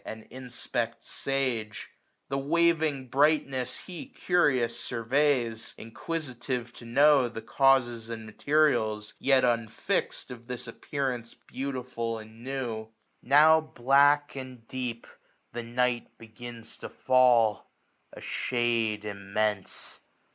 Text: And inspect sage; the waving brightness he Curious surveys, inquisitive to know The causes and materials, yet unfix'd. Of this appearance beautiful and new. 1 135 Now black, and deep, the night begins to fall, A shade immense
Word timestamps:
And 0.03 0.25
inspect 0.31 1.03
sage; 1.03 1.91
the 2.27 2.37
waving 2.39 3.09
brightness 3.09 3.77
he 3.77 4.07
Curious 4.07 4.79
surveys, 4.79 5.75
inquisitive 5.77 6.73
to 6.73 6.85
know 6.85 7.29
The 7.29 7.43
causes 7.43 8.09
and 8.09 8.25
materials, 8.25 9.13
yet 9.19 9.43
unfix'd. 9.43 10.31
Of 10.31 10.47
this 10.47 10.65
appearance 10.65 11.35
beautiful 11.35 12.17
and 12.17 12.43
new. 12.43 12.87
1 13.21 13.29
135 13.29 13.29
Now 13.29 13.61
black, 13.61 14.35
and 14.35 14.67
deep, 14.67 15.05
the 15.53 15.61
night 15.61 16.17
begins 16.17 16.79
to 16.79 16.89
fall, 16.89 17.69
A 18.11 18.21
shade 18.21 19.05
immense 19.05 19.99